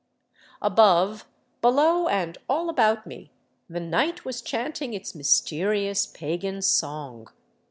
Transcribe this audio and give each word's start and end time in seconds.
Above, 0.63 1.27
below, 1.61 2.07
and 2.07 2.39
all 2.49 2.71
about 2.71 3.05
me 3.05 3.29
the 3.69 3.79
night 3.79 4.25
was 4.25 4.41
chanting 4.41 4.95
its 4.95 5.13
mysterious 5.13 6.07
pagan 6.07 6.59
song. 6.59 7.27